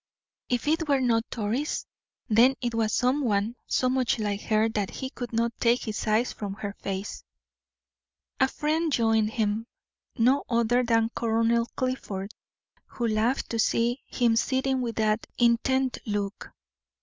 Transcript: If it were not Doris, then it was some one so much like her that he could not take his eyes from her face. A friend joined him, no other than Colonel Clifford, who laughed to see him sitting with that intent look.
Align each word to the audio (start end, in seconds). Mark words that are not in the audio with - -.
If 0.49 0.67
it 0.67 0.87
were 0.89 0.99
not 0.99 1.29
Doris, 1.29 1.85
then 2.27 2.55
it 2.59 2.73
was 2.73 2.91
some 2.91 3.21
one 3.23 3.55
so 3.67 3.87
much 3.87 4.17
like 4.17 4.41
her 4.41 4.67
that 4.69 4.89
he 4.89 5.11
could 5.11 5.31
not 5.31 5.53
take 5.59 5.83
his 5.83 6.07
eyes 6.07 6.33
from 6.33 6.55
her 6.55 6.73
face. 6.79 7.23
A 8.39 8.47
friend 8.47 8.91
joined 8.91 9.29
him, 9.33 9.67
no 10.17 10.43
other 10.49 10.81
than 10.83 11.11
Colonel 11.13 11.67
Clifford, 11.75 12.33
who 12.87 13.07
laughed 13.07 13.51
to 13.51 13.59
see 13.59 14.01
him 14.07 14.35
sitting 14.35 14.81
with 14.81 14.95
that 14.95 15.27
intent 15.37 15.99
look. 16.07 16.49